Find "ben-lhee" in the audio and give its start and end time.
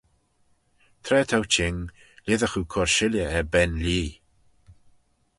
3.53-4.11